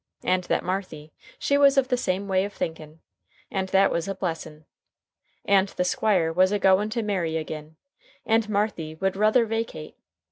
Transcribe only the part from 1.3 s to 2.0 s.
she was of the